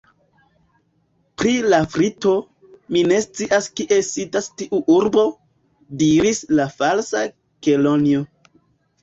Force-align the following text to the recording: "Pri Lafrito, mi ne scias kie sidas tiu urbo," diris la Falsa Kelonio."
"Pri 1.41 1.51
Lafrito, 1.73 2.31
mi 2.95 3.03
ne 3.11 3.19
scias 3.25 3.67
kie 3.81 3.99
sidas 4.09 4.49
tiu 4.63 4.81
urbo," 4.95 5.27
diris 6.07 6.43
la 6.63 6.67
Falsa 6.81 7.23
Kelonio." 7.69 8.27